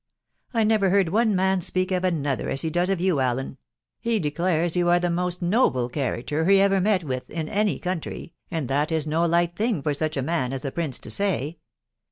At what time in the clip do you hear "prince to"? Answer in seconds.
10.71-11.11